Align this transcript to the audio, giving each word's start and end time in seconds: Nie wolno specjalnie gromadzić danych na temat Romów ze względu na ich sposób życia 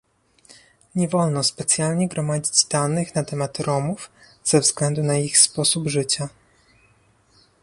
Nie 0.95 1.07
wolno 1.07 1.43
specjalnie 1.43 2.07
gromadzić 2.07 2.65
danych 2.65 3.15
na 3.15 3.23
temat 3.23 3.59
Romów 3.59 4.09
ze 4.43 4.59
względu 4.59 5.03
na 5.03 5.17
ich 5.17 5.37
sposób 5.39 5.87
życia 5.87 6.29